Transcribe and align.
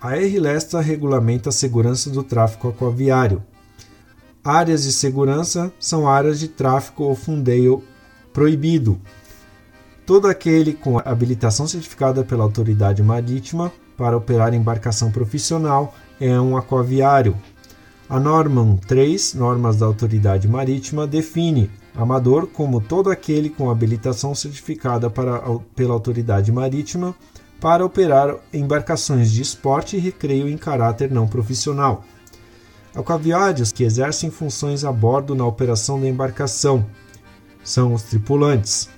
A 0.00 0.16
R-Lesta 0.16 0.80
regulamenta 0.80 1.48
a 1.48 1.52
segurança 1.52 2.08
do 2.08 2.22
tráfego 2.22 2.68
aquaviário. 2.68 3.42
Áreas 4.44 4.84
de 4.84 4.92
segurança 4.92 5.72
são 5.80 6.08
áreas 6.08 6.38
de 6.38 6.46
tráfego 6.46 7.02
ou 7.02 7.16
fundeio 7.16 7.82
proibido. 8.32 9.00
Todo 10.06 10.28
aquele 10.28 10.72
com 10.72 11.00
habilitação 11.00 11.66
certificada 11.66 12.22
pela 12.22 12.44
autoridade 12.44 13.02
marítima 13.02 13.72
para 13.96 14.16
operar 14.16 14.54
embarcação 14.54 15.10
profissional 15.10 15.92
é 16.20 16.40
um 16.40 16.56
aquaviário. 16.56 17.36
A 18.08 18.20
norma 18.20 18.78
3, 18.86 19.34
Normas 19.34 19.78
da 19.78 19.86
Autoridade 19.86 20.46
Marítima, 20.46 21.08
define 21.08 21.68
amador 21.94 22.46
como 22.46 22.80
todo 22.80 23.10
aquele 23.10 23.50
com 23.50 23.68
habilitação 23.68 24.32
certificada 24.32 25.10
para, 25.10 25.42
pela 25.74 25.92
autoridade 25.92 26.52
marítima 26.52 27.16
para 27.60 27.84
operar 27.84 28.36
embarcações 28.52 29.30
de 29.30 29.42
esporte 29.42 29.96
e 29.96 30.00
recreio 30.00 30.48
em 30.48 30.56
caráter 30.56 31.10
não 31.10 31.26
profissional. 31.26 32.04
Aquaviários 32.94 33.72
que 33.72 33.84
exercem 33.84 34.30
funções 34.30 34.84
a 34.84 34.92
bordo 34.92 35.34
na 35.34 35.46
operação 35.46 36.00
da 36.00 36.08
embarcação 36.08 36.86
são 37.62 37.94
os 37.94 38.02
tripulantes. 38.02 38.88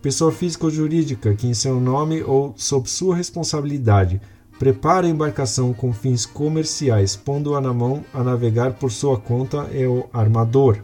Pessoa 0.00 0.32
física 0.32 0.64
ou 0.64 0.70
jurídica 0.70 1.34
que, 1.34 1.46
em 1.46 1.54
seu 1.54 1.80
nome 1.80 2.22
ou 2.22 2.54
sob 2.56 2.88
sua 2.88 3.16
responsabilidade, 3.16 4.20
prepara 4.58 5.06
a 5.06 5.10
embarcação 5.10 5.72
com 5.72 5.92
fins 5.92 6.26
comerciais, 6.26 7.16
pondo-a 7.16 7.60
na 7.60 7.72
mão 7.72 8.04
a 8.12 8.22
navegar 8.22 8.74
por 8.74 8.90
sua 8.90 9.18
conta, 9.18 9.68
é 9.72 9.86
o 9.86 10.06
armador. 10.12 10.78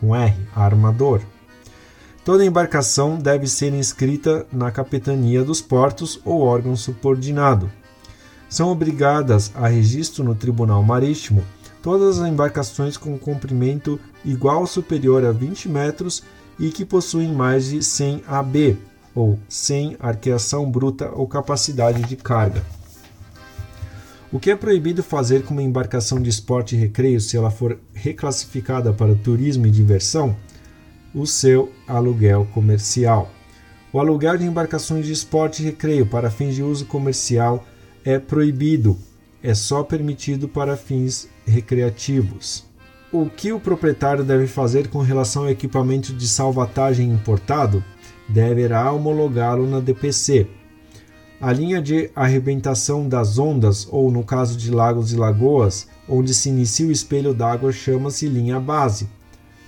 Com 0.00 0.14
R, 0.14 0.34
armador. 0.54 1.20
Toda 2.24 2.44
embarcação 2.44 3.18
deve 3.18 3.46
ser 3.46 3.72
inscrita 3.72 4.46
na 4.52 4.70
capitania 4.70 5.42
dos 5.42 5.60
portos 5.60 6.20
ou 6.24 6.42
órgão 6.42 6.76
subordinado. 6.76 7.70
São 8.48 8.68
obrigadas 8.68 9.50
a 9.54 9.68
registro 9.68 10.22
no 10.22 10.34
Tribunal 10.34 10.82
Marítimo 10.82 11.44
todas 11.82 12.20
as 12.20 12.28
embarcações 12.28 12.96
com 12.96 13.18
comprimento 13.18 13.98
igual 14.24 14.60
ou 14.60 14.66
superior 14.66 15.24
a 15.24 15.32
20 15.32 15.68
metros 15.68 16.22
e 16.58 16.70
que 16.70 16.84
possuem 16.84 17.32
mais 17.32 17.66
de 17.70 17.82
100 17.82 18.24
AB, 18.26 18.76
ou 19.14 19.38
100 19.48 19.96
arqueação 19.98 20.70
bruta 20.70 21.10
ou 21.12 21.26
capacidade 21.26 22.02
de 22.02 22.16
carga. 22.16 22.62
O 24.30 24.38
que 24.38 24.50
é 24.50 24.56
proibido 24.56 25.02
fazer 25.02 25.42
com 25.42 25.54
uma 25.54 25.62
embarcação 25.62 26.20
de 26.20 26.30
esporte 26.30 26.76
e 26.76 26.78
recreio 26.78 27.20
se 27.20 27.36
ela 27.36 27.50
for 27.50 27.80
reclassificada 27.92 28.92
para 28.92 29.14
turismo 29.14 29.66
e 29.66 29.70
diversão? 29.70 30.36
O 31.12 31.26
seu 31.26 31.72
aluguel 31.88 32.46
comercial. 32.54 33.30
O 33.92 33.98
aluguel 33.98 34.38
de 34.38 34.46
embarcações 34.46 35.06
de 35.06 35.12
esporte 35.12 35.60
e 35.60 35.66
recreio 35.66 36.06
para 36.06 36.30
fins 36.30 36.54
de 36.54 36.62
uso 36.62 36.86
comercial 36.86 37.66
é 38.04 38.18
proibido, 38.18 38.96
é 39.42 39.52
só 39.52 39.82
permitido 39.82 40.48
para 40.48 40.76
fins 40.76 41.28
recreativos. 41.44 42.64
O 43.12 43.26
que 43.26 43.52
o 43.52 43.58
proprietário 43.58 44.22
deve 44.22 44.46
fazer 44.46 44.88
com 44.88 45.00
relação 45.00 45.42
ao 45.42 45.50
equipamento 45.50 46.12
de 46.12 46.28
salvatagem 46.28 47.10
importado? 47.10 47.82
Deverá 48.28 48.92
homologá-lo 48.92 49.66
na 49.66 49.80
DPC, 49.80 50.46
a 51.40 51.52
linha 51.52 51.80
de 51.80 52.10
arrebentação 52.14 53.08
das 53.08 53.38
ondas, 53.38 53.88
ou 53.90 54.12
no 54.12 54.22
caso 54.22 54.58
de 54.58 54.70
lagos 54.70 55.10
e 55.10 55.16
lagoas, 55.16 55.88
onde 56.06 56.34
se 56.34 56.50
inicia 56.50 56.86
o 56.86 56.92
espelho 56.92 57.32
d'água, 57.32 57.72
chama-se 57.72 58.28
linha 58.28 58.60
base. 58.60 59.08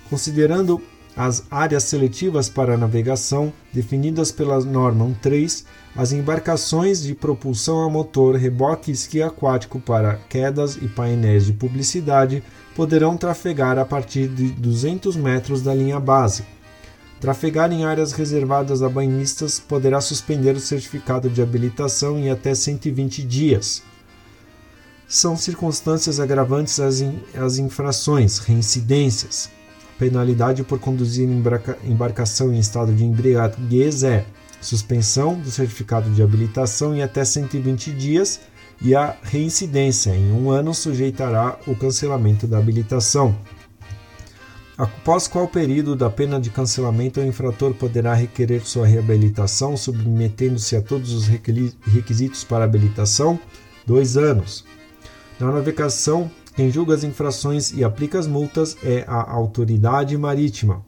Considerando 0.07 0.79
as 1.15 1.43
áreas 1.49 1.83
seletivas 1.83 2.49
para 2.49 2.77
navegação 2.77 3.53
definidas 3.71 4.31
pela 4.31 4.59
norma 4.59 5.15
3, 5.21 5.65
as 5.95 6.11
embarcações 6.11 7.03
de 7.03 7.13
propulsão 7.13 7.83
a 7.83 7.89
motor, 7.89 8.35
reboque 8.35 8.89
e 8.89 8.93
esqui 8.93 9.21
aquático 9.21 9.79
para 9.79 10.15
quedas 10.27 10.75
e 10.75 10.87
painéis 10.87 11.45
de 11.45 11.53
publicidade 11.53 12.43
poderão 12.75 13.15
trafegar 13.15 13.77
a 13.77 13.85
partir 13.85 14.27
de 14.27 14.49
200 14.49 15.15
metros 15.15 15.61
da 15.61 15.73
linha 15.73 15.99
base. 15.99 16.43
Trafegar 17.21 17.71
em 17.71 17.85
áreas 17.85 18.11
reservadas 18.11 18.81
a 18.81 18.89
banhistas 18.89 19.59
poderá 19.59 20.01
suspender 20.01 20.55
o 20.55 20.59
certificado 20.59 21.29
de 21.29 21.41
habilitação 21.41 22.19
em 22.19 22.29
até 22.29 22.53
120 22.53 23.23
dias. 23.23 23.83
São 25.07 25.37
circunstâncias 25.37 26.19
agravantes 26.19 26.79
as, 26.79 26.99
in, 26.99 27.19
as 27.35 27.59
infrações, 27.59 28.39
reincidências. 28.39 29.49
Penalidade 29.97 30.63
por 30.63 30.79
conduzir 30.79 31.27
embarca, 31.27 31.77
embarcação 31.83 32.53
em 32.53 32.59
estado 32.59 32.93
de 32.93 33.05
embriaguez 33.05 34.03
é 34.03 34.25
suspensão 34.59 35.35
do 35.39 35.51
certificado 35.51 36.09
de 36.09 36.23
habilitação 36.23 36.95
em 36.95 37.03
até 37.03 37.23
120 37.23 37.91
dias 37.91 38.39
e 38.81 38.95
a 38.95 39.15
reincidência 39.21 40.15
em 40.15 40.31
um 40.31 40.49
ano 40.49 40.73
sujeitará 40.73 41.57
o 41.67 41.75
cancelamento 41.75 42.47
da 42.47 42.57
habilitação. 42.57 43.35
Após 44.75 45.27
qual 45.27 45.47
período 45.47 45.95
da 45.95 46.09
pena 46.09 46.39
de 46.39 46.49
cancelamento 46.49 47.19
o 47.19 47.25
infrator 47.25 47.75
poderá 47.75 48.13
requerer 48.15 48.65
sua 48.65 48.87
reabilitação, 48.87 49.77
submetendo-se 49.77 50.75
a 50.75 50.81
todos 50.81 51.13
os 51.13 51.27
requisitos 51.27 52.43
para 52.43 52.65
habilitação? 52.65 53.39
Dois 53.85 54.17
anos. 54.17 54.65
Na 55.39 55.51
navegação, 55.51 56.29
quem 56.55 56.69
julga 56.69 56.93
as 56.93 57.03
infrações 57.03 57.71
e 57.71 57.83
aplica 57.83 58.19
as 58.19 58.27
multas 58.27 58.77
é 58.83 59.03
a 59.07 59.31
autoridade 59.31 60.17
marítima. 60.17 60.83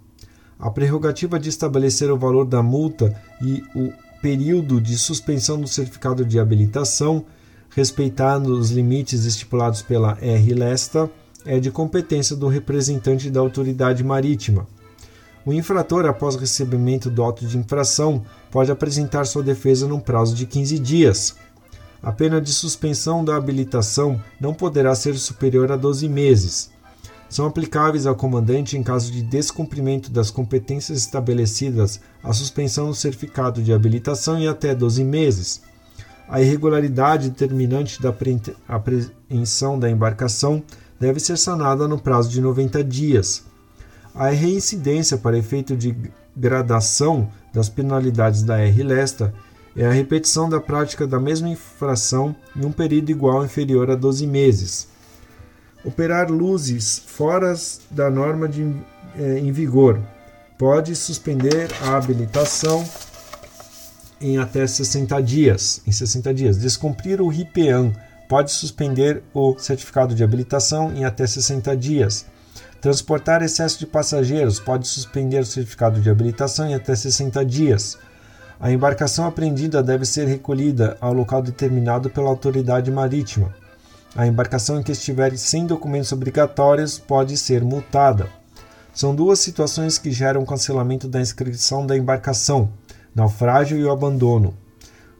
A 0.59 0.69
prerrogativa 0.69 1.39
de 1.39 1.49
estabelecer 1.49 2.11
o 2.11 2.17
valor 2.17 2.45
da 2.45 2.61
multa 2.61 3.19
e 3.41 3.63
o 3.75 3.91
período 4.21 4.79
de 4.79 4.97
suspensão 4.97 5.59
do 5.59 5.67
certificado 5.67 6.23
de 6.23 6.39
habilitação, 6.39 7.25
respeitando 7.69 8.57
os 8.57 8.71
limites 8.71 9.25
estipulados 9.25 9.81
pela 9.81 10.17
R-Lesta, 10.21 11.09
é 11.45 11.59
de 11.59 11.71
competência 11.71 12.35
do 12.35 12.47
representante 12.47 13.29
da 13.29 13.39
autoridade 13.39 14.03
marítima. 14.03 14.67
O 15.45 15.53
infrator, 15.53 16.05
após 16.05 16.35
recebimento 16.35 17.09
do 17.09 17.21
auto 17.21 17.45
de 17.45 17.57
infração, 17.57 18.23
pode 18.49 18.71
apresentar 18.71 19.25
sua 19.25 19.43
defesa 19.43 19.87
num 19.87 19.99
prazo 19.99 20.33
de 20.33 20.45
15 20.47 20.79
dias. 20.79 21.35
A 22.05 22.11
pena 22.11 22.39
de 22.39 22.53
suspensão 22.53 23.25
da 23.25 23.35
habilitação 23.35 24.21
não 24.39 24.53
poderá 24.53 24.93
ser 24.93 25.17
superior 25.17 25.71
a 25.71 25.75
12 25.75 26.07
meses. 26.07 26.69
São 27.27 27.47
aplicáveis 27.47 28.05
ao 28.05 28.13
comandante 28.13 28.77
em 28.77 28.83
caso 28.83 29.11
de 29.11 29.23
descumprimento 29.23 30.11
das 30.11 30.29
competências 30.29 30.99
estabelecidas 30.99 31.99
a 32.23 32.31
suspensão 32.31 32.89
do 32.89 32.93
certificado 32.93 33.59
de 33.59 33.73
habilitação 33.73 34.37
em 34.37 34.47
até 34.47 34.75
12 34.75 35.03
meses. 35.03 35.63
A 36.29 36.39
irregularidade 36.39 37.31
determinante 37.31 37.99
da 37.99 38.13
apreensão 38.67 39.79
da 39.79 39.89
embarcação 39.89 40.61
deve 40.99 41.19
ser 41.19 41.39
sanada 41.39 41.87
no 41.87 41.99
prazo 41.99 42.29
de 42.29 42.39
90 42.39 42.83
dias. 42.83 43.43
A 44.13 44.29
reincidência 44.29 45.17
para 45.17 45.39
efeito 45.39 45.75
de 45.75 45.97
gradação 46.37 47.31
das 47.51 47.67
penalidades 47.67 48.43
da 48.43 48.59
R-Lesta 48.59 49.33
é 49.75 49.85
a 49.85 49.91
repetição 49.91 50.49
da 50.49 50.59
prática 50.59 51.05
da 51.05 51.19
mesma 51.19 51.49
infração 51.49 52.35
em 52.55 52.65
um 52.65 52.71
período 52.71 53.09
igual 53.09 53.39
ou 53.39 53.45
inferior 53.45 53.91
a 53.91 53.95
12 53.95 54.25
meses. 54.25 54.87
Operar 55.83 56.31
luzes 56.31 57.03
fora 57.05 57.53
da 57.91 58.09
norma 58.09 58.47
de, 58.47 58.63
eh, 59.17 59.39
em 59.39 59.51
vigor 59.51 59.99
pode 60.57 60.95
suspender 60.95 61.69
a 61.81 61.97
habilitação 61.97 62.87
em 64.19 64.37
até 64.37 64.65
60 64.65 65.21
dias. 65.21 65.81
Em 65.85 65.91
60 65.91 66.33
dias. 66.33 66.57
Descumprir 66.57 67.21
o 67.21 67.27
RIPEAN 67.27 67.91
pode 68.27 68.51
suspender 68.51 69.21
o 69.33 69.57
certificado 69.59 70.15
de 70.15 70.23
habilitação 70.23 70.93
em 70.95 71.05
até 71.05 71.27
60 71.27 71.75
dias. 71.75 72.25
Transportar 72.81 73.43
excesso 73.43 73.79
de 73.79 73.85
passageiros 73.85 74.59
pode 74.59 74.87
suspender 74.87 75.39
o 75.39 75.45
certificado 75.45 75.99
de 75.99 76.09
habilitação 76.09 76.67
em 76.67 76.73
até 76.73 76.95
60 76.95 77.45
dias. 77.45 77.97
A 78.59 78.71
embarcação 78.71 79.25
apreendida 79.25 79.83
deve 79.83 80.05
ser 80.05 80.27
recolhida 80.27 80.97
ao 81.01 81.13
local 81.13 81.41
determinado 81.41 82.09
pela 82.09 82.29
autoridade 82.29 82.89
marítima. 82.89 83.53
A 84.15 84.25
embarcação 84.25 84.79
em 84.79 84.83
que 84.83 84.93
estiver 84.93 85.37
sem 85.37 85.65
documentos 85.65 86.13
obrigatórios 86.13 86.97
pode 86.97 87.35
ser 87.37 87.63
multada. 87.63 88.29
São 88.93 89.13
duas 89.13 89.39
situações 89.39 89.97
que 89.97 90.09
geram 90.09 90.45
cancelamento 90.45 91.05
da 91.07 91.19
inscrição 91.19 91.85
da 91.85 91.97
embarcação: 91.97 92.69
naufrágio 93.13 93.77
e 93.77 93.83
o 93.83 93.91
abandono. 93.91 94.53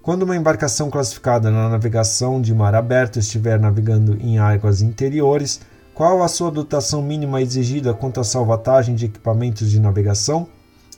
Quando 0.01 0.23
uma 0.23 0.37
embarcação 0.37 0.89
classificada 0.89 1.51
na 1.51 1.67
navegação 1.67 2.41
de 2.41 2.53
mar 2.53 2.73
aberto 2.73 3.19
estiver 3.19 3.59
navegando 3.59 4.17
em 4.21 4.39
águas 4.39 4.81
interiores, 4.81 5.59
qual 5.93 6.23
a 6.23 6.27
sua 6.29 6.51
dotação 6.51 7.01
mínima 7.01 7.41
exigida 7.41 7.93
quanto 7.93 8.19
à 8.21 8.23
salvatagem 8.23 8.95
de 8.95 9.05
equipamentos 9.05 9.69
de 9.69 9.79
navegação? 9.79 10.47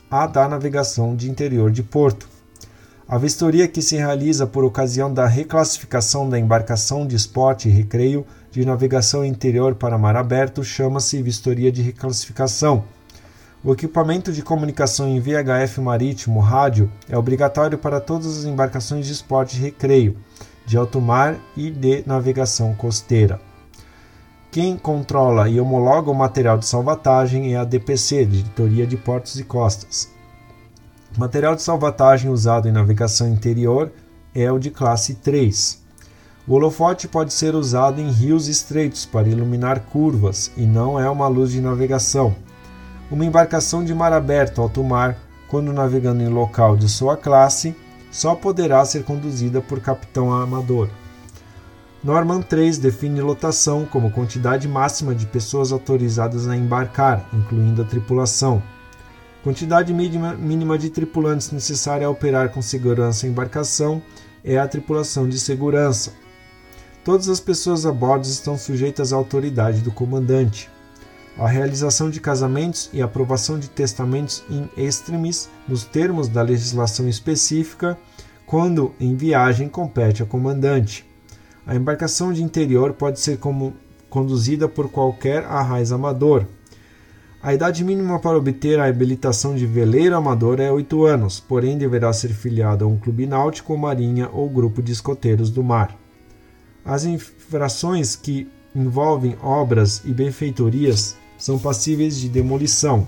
A 0.10 0.26
da 0.28 0.48
navegação 0.48 1.16
de 1.16 1.30
interior 1.30 1.72
de 1.72 1.84
porto. 1.84 2.28
A 3.08 3.18
vistoria 3.18 3.68
que 3.68 3.82
se 3.82 3.96
realiza 3.96 4.46
por 4.46 4.64
ocasião 4.64 5.14
da 5.14 5.26
reclassificação 5.26 6.30
da 6.30 6.40
embarcação 6.40 7.06
de 7.06 7.16
esporte 7.16 7.68
e 7.68 7.72
recreio 7.72 8.26
de 8.52 8.66
navegação 8.66 9.24
interior 9.24 9.76
para 9.76 9.98
mar 9.98 10.16
aberto 10.16 10.64
chama-se 10.64 11.22
vistoria 11.22 11.72
de 11.72 11.82
reclassificação 11.82 12.84
o 13.64 13.74
equipamento 13.74 14.32
de 14.32 14.44
comunicação 14.44 15.10
em 15.10 15.20
VHF 15.20 15.82
marítimo 15.82 16.40
rádio 16.40 16.90
é 17.10 17.18
obrigatório 17.18 17.78
para 17.78 18.00
todas 18.00 18.38
as 18.38 18.46
embarcações 18.46 19.08
de 19.08 19.12
esporte 19.12 19.58
e 19.58 19.60
recreio, 19.60 20.16
de 20.66 20.78
alto 20.78 21.02
mar 21.02 21.36
e 21.56 21.72
de 21.72 22.02
navegação 22.06 22.74
costeira. 22.76 23.42
Quem 24.50 24.78
controla 24.78 25.50
e 25.50 25.60
homologa 25.60 26.10
o 26.10 26.16
material 26.16 26.58
de 26.58 26.66
salvatagem 26.66 27.54
é 27.54 27.58
a 27.58 27.66
DPC, 27.66 28.26
Diretoria 28.26 28.88
de 28.88 28.96
Portos 28.96 29.38
e 29.38 29.44
Costas. 29.44 30.10
O 31.16 31.20
material 31.20 31.54
de 31.54 31.62
salvatagem 31.62 32.32
usado 32.32 32.68
em 32.68 32.72
navegação 32.72 33.28
interior 33.28 33.92
é 34.34 34.50
o 34.50 34.58
de 34.58 34.72
classe 34.72 35.16
3. 35.16 35.84
O 36.48 36.54
holofote 36.54 37.10
pode 37.10 37.34
ser 37.34 37.56
usado 37.56 38.00
em 38.00 38.10
rios 38.10 38.48
estreitos 38.48 39.06
para 39.06 39.28
iluminar 39.28 39.82
curvas 39.82 40.50
e 40.56 40.66
não 40.66 40.98
é 40.98 41.10
uma 41.10 41.28
luz 41.28 41.52
de 41.52 41.60
navegação. 41.60 42.34
Uma 43.12 43.26
embarcação 43.26 43.84
de 43.84 43.94
mar 43.94 44.14
aberto 44.14 44.62
alto 44.62 44.82
mar, 44.82 45.18
quando 45.50 45.74
navegando 45.74 46.24
em 46.24 46.30
local 46.30 46.78
de 46.78 46.88
sua 46.88 47.18
classe, 47.18 47.76
só 48.10 48.34
poderá 48.34 48.84
ser 48.86 49.04
conduzida 49.04 49.60
por 49.60 49.82
capitão 49.82 50.32
amador. 50.32 50.88
Norman 52.08 52.42
3 52.42 52.78
define 52.78 53.20
lotação 53.20 53.84
como 53.84 54.10
quantidade 54.10 54.66
máxima 54.66 55.14
de 55.14 55.26
pessoas 55.26 55.74
autorizadas 55.74 56.48
a 56.48 56.56
embarcar, 56.56 57.28
incluindo 57.34 57.82
a 57.82 57.86
tripulação. 57.86 58.64
Quantidade 59.44 59.94
mínima, 59.94 60.78
de 60.78 60.90
tripulantes 60.90 61.52
necessária 61.52 62.08
a 62.08 62.10
operar 62.10 62.48
com 62.48 62.62
segurança 62.62 63.26
a 63.26 63.30
embarcação 63.30 64.02
é 64.42 64.58
a 64.58 64.66
tripulação 64.66 65.28
de 65.28 65.38
segurança. 65.38 66.14
Todas 67.04 67.28
as 67.28 67.42
pessoas 67.42 67.86
a 67.86 67.92
bordo 67.92 68.24
estão 68.24 68.58
sujeitas 68.58 69.12
à 69.12 69.18
autoridade 69.18 69.82
do 69.82 69.92
comandante. 69.92 70.70
A 71.38 71.46
realização 71.46 72.10
de 72.10 72.22
casamentos 72.22 72.90
e 72.94 73.02
aprovação 73.02 73.60
de 73.60 73.70
testamentos 73.70 74.46
in 74.50 74.70
extremis, 74.78 75.50
nos 75.68 75.84
termos 75.84 76.30
da 76.30 76.42
legislação 76.42 77.10
específica, 77.10 77.98
quando 78.46 78.94
em 78.98 79.14
viagem 79.18 79.68
compete 79.68 80.22
ao 80.22 80.28
comandante. 80.30 81.07
A 81.68 81.76
embarcação 81.76 82.32
de 82.32 82.42
interior 82.42 82.94
pode 82.94 83.20
ser 83.20 83.40
como, 83.40 83.74
conduzida 84.10 84.70
por 84.70 84.90
qualquer 84.90 85.44
arraiz 85.44 85.92
amador. 85.92 86.46
A 87.44 87.54
idade 87.54 87.84
mínima 87.84 88.20
para 88.20 88.38
obter 88.38 88.80
a 88.80 88.86
habilitação 88.86 89.54
de 89.54 89.66
veleiro 89.66 90.16
amador 90.16 90.62
é 90.62 90.72
8 90.72 91.06
anos, 91.06 91.42
porém 91.42 91.78
deverá 91.78 92.14
ser 92.14 92.30
filiado 92.30 92.86
a 92.86 92.88
um 92.88 92.98
clube 92.98 93.28
náutico, 93.28 93.78
marinha 93.78 94.30
ou 94.32 94.50
grupo 94.50 94.82
de 94.82 94.94
escoteiros 94.94 95.50
do 95.50 95.62
mar. 95.62 95.94
As 96.86 97.04
infrações 97.04 98.16
que 98.16 98.50
envolvem 98.74 99.36
obras 99.44 100.02
e 100.06 100.14
benfeitorias 100.14 101.18
são 101.38 101.60
passíveis 101.60 102.18
de 102.18 102.30
demolição. 102.30 103.06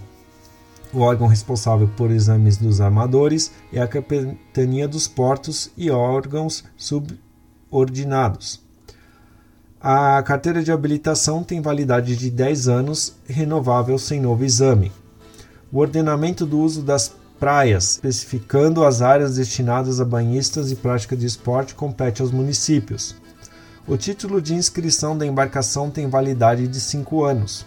O 0.94 1.00
órgão 1.00 1.28
responsável 1.28 1.90
por 1.96 2.12
exames 2.12 2.58
dos 2.58 2.82
armadores 2.82 3.54
é 3.72 3.80
a 3.80 3.88
Capitania 3.88 4.86
dos 4.86 5.08
Portos 5.08 5.72
e 5.78 5.90
órgãos 5.90 6.66
subordinados. 7.70 8.60
A 9.80 10.22
carteira 10.24 10.62
de 10.62 10.72
habilitação 10.72 11.44
tem 11.44 11.62
validade 11.62 12.16
de 12.18 12.30
10 12.30 12.68
anos, 12.68 13.14
renovável 13.26 13.98
sem 13.98 14.20
novo 14.20 14.44
exame. 14.44 14.92
O 15.72 15.80
ordenamento 15.80 16.46
do 16.46 16.60
uso 16.60 16.82
das 16.82 17.14
praias, 17.40 17.92
especificando 17.92 18.84
as 18.84 19.02
áreas 19.02 19.36
destinadas 19.36 20.02
a 20.02 20.06
banhistas 20.06 20.72
e 20.72 20.76
prática 20.76 21.16
de 21.16 21.26
esporte, 21.26 21.76
compete 21.76 22.22
aos 22.22 22.32
municípios. 22.32 23.16
O 23.88 23.96
título 23.96 24.42
de 24.42 24.54
inscrição 24.54 25.18
da 25.18 25.26
embarcação 25.26 25.90
tem 25.90 26.10
validade 26.10 26.68
de 26.68 26.82
5 26.82 27.24
anos. 27.24 27.66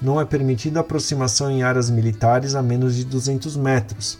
Não 0.00 0.20
é 0.20 0.24
permitida 0.24 0.78
aproximação 0.78 1.50
em 1.50 1.64
áreas 1.64 1.90
militares 1.90 2.54
a 2.54 2.62
menos 2.62 2.94
de 2.94 3.04
200 3.04 3.56
metros. 3.56 4.18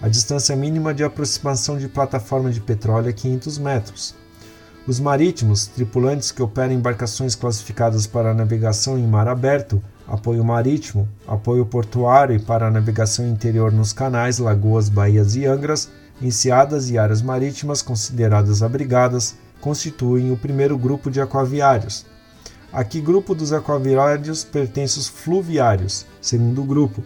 A 0.00 0.08
distância 0.08 0.56
mínima 0.56 0.94
de 0.94 1.04
aproximação 1.04 1.76
de 1.76 1.86
plataforma 1.86 2.50
de 2.50 2.60
petróleo 2.60 3.10
é 3.10 3.12
500 3.12 3.58
metros. 3.58 4.21
Os 4.84 4.98
marítimos, 4.98 5.68
tripulantes 5.68 6.32
que 6.32 6.42
operam 6.42 6.72
embarcações 6.72 7.36
classificadas 7.36 8.04
para 8.04 8.34
navegação 8.34 8.98
em 8.98 9.06
mar 9.06 9.28
aberto, 9.28 9.80
apoio 10.08 10.44
marítimo, 10.44 11.08
apoio 11.24 11.64
portuário 11.64 12.34
e 12.34 12.40
para 12.40 12.68
navegação 12.68 13.24
interior 13.28 13.70
nos 13.70 13.92
canais, 13.92 14.38
lagoas, 14.38 14.88
baías 14.88 15.36
e 15.36 15.46
angras, 15.46 15.88
enseadas 16.20 16.90
e 16.90 16.98
áreas 16.98 17.22
marítimas 17.22 17.80
consideradas 17.80 18.60
abrigadas, 18.60 19.36
constituem 19.60 20.32
o 20.32 20.36
primeiro 20.36 20.76
grupo 20.76 21.12
de 21.12 21.20
aquaviários. 21.20 22.04
Aqui, 22.72 23.00
grupo 23.00 23.36
dos 23.36 23.52
aquaviários 23.52 24.42
pertence 24.42 24.98
os 24.98 25.06
fluviários, 25.06 26.04
segundo 26.20 26.64
grupo. 26.64 27.04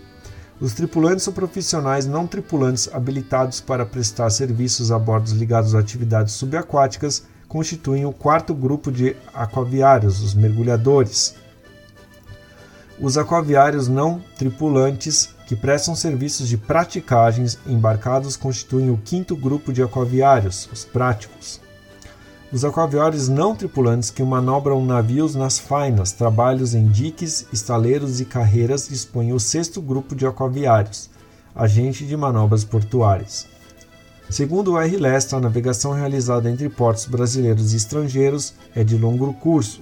Os 0.58 0.73
tripulantes 0.73 1.25
são 1.25 1.32
profissionais 1.34 2.06
não 2.06 2.26
tripulantes 2.26 2.88
habilitados 2.90 3.61
para 3.61 3.84
prestar 3.84 4.31
serviços 4.31 4.90
a 4.90 4.99
bordos 4.99 5.32
ligados 5.32 5.75
a 5.75 5.81
atividades 5.81 6.32
subaquáticas 6.32 7.25
constituem 7.48 8.04
o 8.04 8.12
quarto 8.12 8.54
grupo 8.54 8.90
de 8.90 9.16
aquaviários, 9.32 10.20
os 10.22 10.34
mergulhadores. 10.34 11.34
Os 12.98 13.19
aquaviários 13.19 13.88
não 13.88 14.22
tripulantes 14.38 15.34
que 15.46 15.54
prestam 15.54 15.94
serviços 15.94 16.48
de 16.48 16.56
praticagens 16.56 17.58
embarcados 17.66 18.37
constituem 18.37 18.90
o 18.90 18.96
quinto 18.96 19.37
grupo 19.37 19.72
de 19.72 19.82
aquaviários, 19.82 20.69
os 20.72 20.84
práticos. 20.84 21.60
Os 22.52 22.64
aquaviários 22.64 23.28
não 23.28 23.54
tripulantes 23.54 24.10
que 24.10 24.22
manobram 24.22 24.84
navios 24.84 25.34
nas 25.34 25.58
fainas, 25.58 26.12
trabalhos 26.12 26.75
em 26.75 26.87
diques, 26.87 27.46
estaleiros 27.52 28.20
e 28.20 28.25
carreiras 28.25 28.88
dispõem 28.88 29.32
o 29.32 29.40
sexto 29.40 29.82
grupo 29.82 30.14
de 30.14 30.26
aquaviários, 30.26 31.10
agente 31.54 32.06
de 32.06 32.16
manobras 32.16 32.64
portuárias. 32.64 33.56
Segundo 34.28 34.73
o 34.73 34.78
R. 34.78 34.96
A 35.32 35.40
navegação 35.40 35.93
realizada 35.93 36.50
entre 36.50 36.69
portos 36.69 37.06
brasileiros 37.06 37.73
e 37.73 37.76
estrangeiros 37.76 38.55
é 38.75 38.82
de 38.82 38.96
longo 38.96 39.32
curso. 39.34 39.81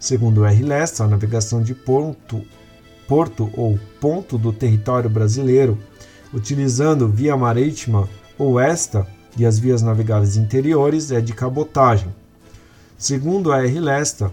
Segundo 0.00 0.40
o 0.40 0.44
R. 0.46 0.64
A 0.98 1.06
navegação 1.06 1.62
de 1.62 1.74
ponto, 1.74 2.42
porto 3.06 3.50
ou 3.54 3.78
ponto 4.00 4.38
do 4.38 4.52
território 4.52 5.10
brasileiro, 5.10 5.78
utilizando 6.32 7.08
via 7.08 7.36
marítima 7.36 8.08
ou 8.38 8.58
esta, 8.58 9.06
e 9.36 9.44
as 9.44 9.58
vias 9.58 9.82
navegáveis 9.82 10.36
interiores 10.36 11.10
é 11.10 11.20
de 11.20 11.32
cabotagem. 11.32 12.08
Segundo 12.96 13.52
a 13.52 13.62
R. 13.62 13.80
Lesta, 13.80 14.32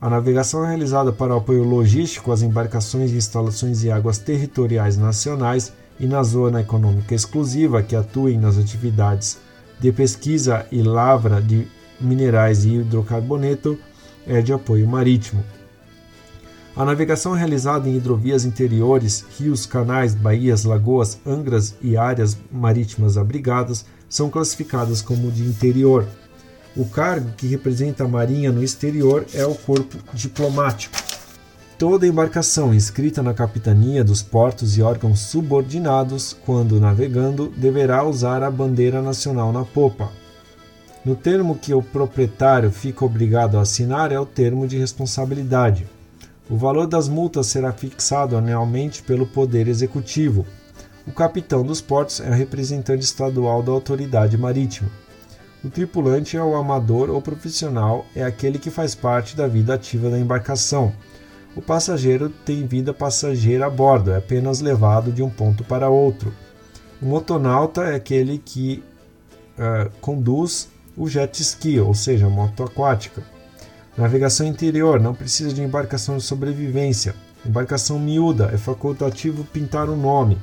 a 0.00 0.10
navegação 0.10 0.64
realizada 0.64 1.12
para 1.12 1.34
apoio 1.34 1.64
logístico 1.64 2.30
às 2.30 2.42
embarcações 2.42 3.10
e 3.10 3.16
instalações 3.16 3.82
em 3.82 3.90
águas 3.90 4.18
territoriais 4.18 4.96
nacionais 4.96 5.72
e 5.98 6.06
na 6.06 6.22
zona 6.22 6.60
econômica 6.60 7.14
exclusiva 7.14 7.82
que 7.82 7.96
atuem 7.96 8.38
nas 8.38 8.58
atividades 8.58 9.38
de 9.78 9.92
pesquisa 9.92 10.66
e 10.70 10.82
lavra 10.82 11.40
de 11.40 11.66
minerais 12.00 12.64
e 12.64 12.74
hidrocarboneto 12.76 13.78
é 14.26 14.40
de 14.40 14.52
apoio 14.52 14.86
marítimo. 14.86 15.42
A 16.74 16.84
navegação 16.84 17.36
é 17.36 17.38
realizada 17.38 17.88
em 17.88 17.96
hidrovias 17.96 18.44
interiores, 18.44 19.24
rios, 19.38 19.66
canais, 19.66 20.14
baías, 20.14 20.64
lagoas, 20.64 21.18
angras 21.26 21.74
e 21.82 21.96
áreas 21.96 22.36
marítimas 22.50 23.18
abrigadas 23.18 23.84
são 24.08 24.30
classificadas 24.30 25.02
como 25.02 25.30
de 25.30 25.42
interior. 25.42 26.06
O 26.74 26.86
cargo 26.86 27.30
que 27.36 27.46
representa 27.46 28.04
a 28.04 28.08
Marinha 28.08 28.50
no 28.50 28.62
exterior 28.62 29.26
é 29.34 29.44
o 29.44 29.54
corpo 29.54 29.98
diplomático. 30.14 30.96
Toda 31.82 32.06
embarcação 32.06 32.72
inscrita 32.72 33.24
na 33.24 33.34
capitania 33.34 34.04
dos 34.04 34.22
portos 34.22 34.78
e 34.78 34.82
órgãos 34.82 35.18
subordinados, 35.18 36.32
quando 36.46 36.78
navegando, 36.78 37.52
deverá 37.56 38.04
usar 38.04 38.44
a 38.44 38.50
bandeira 38.52 39.02
nacional 39.02 39.52
na 39.52 39.64
popa. 39.64 40.08
No 41.04 41.16
termo 41.16 41.58
que 41.58 41.74
o 41.74 41.82
proprietário 41.82 42.70
fica 42.70 43.04
obrigado 43.04 43.58
a 43.58 43.62
assinar 43.62 44.12
é 44.12 44.20
o 44.20 44.24
termo 44.24 44.64
de 44.68 44.78
responsabilidade. 44.78 45.84
O 46.48 46.56
valor 46.56 46.86
das 46.86 47.08
multas 47.08 47.48
será 47.48 47.72
fixado 47.72 48.36
anualmente 48.36 49.02
pelo 49.02 49.26
Poder 49.26 49.66
Executivo, 49.66 50.46
o 51.04 51.10
capitão 51.10 51.64
dos 51.64 51.80
portos 51.80 52.20
é 52.20 52.30
o 52.30 52.32
representante 52.32 53.02
estadual 53.02 53.60
da 53.60 53.72
autoridade 53.72 54.38
marítima. 54.38 54.88
O 55.64 55.68
tripulante 55.68 56.36
é 56.36 56.42
o 56.44 56.54
amador 56.54 57.10
ou 57.10 57.20
profissional, 57.20 58.06
é 58.14 58.22
aquele 58.22 58.60
que 58.60 58.70
faz 58.70 58.94
parte 58.94 59.36
da 59.36 59.48
vida 59.48 59.74
ativa 59.74 60.08
da 60.08 60.18
embarcação. 60.18 60.92
O 61.54 61.60
passageiro 61.60 62.30
tem 62.30 62.66
vida 62.66 62.94
passageira 62.94 63.66
a 63.66 63.70
bordo, 63.70 64.10
é 64.10 64.16
apenas 64.16 64.60
levado 64.60 65.12
de 65.12 65.22
um 65.22 65.28
ponto 65.28 65.62
para 65.62 65.90
outro. 65.90 66.32
O 67.00 67.06
motonauta 67.06 67.82
é 67.82 67.94
aquele 67.94 68.38
que 68.38 68.82
uh, 69.58 69.90
conduz 70.00 70.68
o 70.96 71.08
jet 71.08 71.40
ski, 71.42 71.78
ou 71.78 71.94
seja, 71.94 72.28
moto 72.28 72.62
aquática. 72.62 73.22
Navegação 73.96 74.46
interior 74.46 74.98
não 74.98 75.14
precisa 75.14 75.52
de 75.52 75.62
embarcação 75.62 76.16
de 76.16 76.22
sobrevivência. 76.22 77.14
Embarcação 77.44 77.98
miúda 77.98 78.50
é 78.52 78.56
facultativo 78.56 79.44
pintar 79.44 79.90
o 79.90 79.96
nome. 79.96 80.38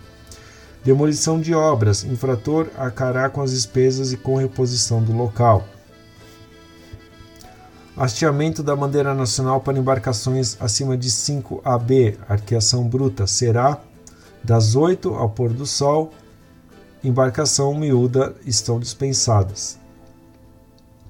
Demolição 0.83 1.41
de 1.41 1.55
obras. 1.55 2.03
Infrator 2.03 2.67
arcará 2.77 3.29
com 3.29 3.41
as 3.41 3.51
despesas 3.51 4.13
e 4.13 4.17
com 4.17 4.35
reposição 4.35 5.01
do 5.01 5.11
local. 5.11 5.65
Hasteamento 7.99 8.63
da 8.63 8.73
bandeira 8.77 9.13
nacional 9.13 9.59
para 9.59 9.77
embarcações 9.77 10.55
acima 10.61 10.97
de 10.97 11.11
5 11.11 11.59
AB, 11.65 12.17
arqueação 12.29 12.87
bruta, 12.87 13.27
será 13.27 13.77
das 14.41 14.73
8 14.73 15.13
ao 15.13 15.29
pôr 15.29 15.51
do 15.51 15.65
sol. 15.65 16.09
Embarcação 17.03 17.75
miúda 17.75 18.33
estão 18.45 18.79
dispensadas. 18.79 19.77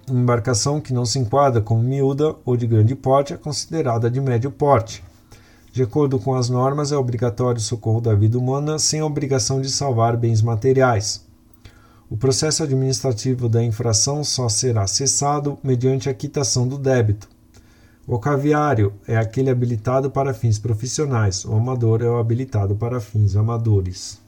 embarcação 0.10 0.82
que 0.82 0.92
não 0.92 1.06
se 1.06 1.20
enquadra 1.20 1.62
como 1.62 1.84
miúda 1.84 2.36
ou 2.44 2.58
de 2.58 2.66
grande 2.66 2.96
porte 2.96 3.34
é 3.34 3.38
considerada 3.38 4.10
de 4.10 4.20
médio 4.20 4.50
porte. 4.50 5.04
De 5.72 5.84
acordo 5.84 6.18
com 6.18 6.34
as 6.34 6.50
normas, 6.50 6.92
é 6.92 6.98
obrigatório 6.98 7.60
o 7.60 7.64
socorro 7.64 8.02
da 8.02 8.16
vida 8.16 8.36
humana 8.36 8.80
sem 8.80 9.00
a 9.00 9.06
obrigação 9.06 9.62
de 9.62 9.70
salvar 9.70 10.18
bens 10.18 10.42
materiais. 10.42 11.29
O 12.10 12.18
processo 12.18 12.64
administrativo 12.64 13.48
da 13.48 13.64
infração 13.64 14.24
só 14.24 14.50
será 14.50 14.88
cessado 14.88 15.60
mediante 15.64 16.10
a 16.10 16.14
quitação 16.14 16.68
do 16.68 16.76
débito. 16.76 17.30
O 18.08 18.18
caviário 18.18 18.94
é 19.08 19.16
aquele 19.16 19.52
habilitado 19.52 20.10
para 20.10 20.34
fins 20.34 20.58
profissionais, 20.58 21.46
o 21.46 21.54
amador 21.54 22.02
é 22.02 22.10
o 22.10 22.18
habilitado 22.18 22.76
para 22.76 23.00
fins 23.00 23.36
amadores. 23.36 24.20